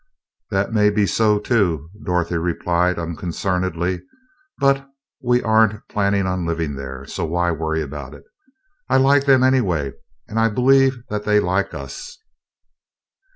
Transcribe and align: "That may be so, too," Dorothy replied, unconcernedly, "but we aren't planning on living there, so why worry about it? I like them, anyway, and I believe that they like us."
"That 0.49 0.73
may 0.73 0.89
be 0.89 1.05
so, 1.05 1.37
too," 1.37 1.91
Dorothy 2.03 2.35
replied, 2.37 2.97
unconcernedly, 2.97 4.01
"but 4.57 4.89
we 5.21 5.43
aren't 5.43 5.87
planning 5.89 6.25
on 6.25 6.43
living 6.43 6.73
there, 6.73 7.05
so 7.05 7.23
why 7.23 7.51
worry 7.51 7.83
about 7.83 8.15
it? 8.15 8.23
I 8.89 8.97
like 8.97 9.25
them, 9.25 9.43
anyway, 9.43 9.91
and 10.27 10.39
I 10.39 10.49
believe 10.49 10.97
that 11.09 11.23
they 11.23 11.39
like 11.39 11.75
us." 11.75 12.17